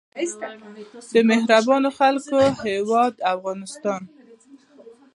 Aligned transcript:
د 1.13 1.15
مهربانو 1.29 1.89
خلکو 1.99 2.39
هیواد 2.65 3.13
افغانستان. 3.33 4.01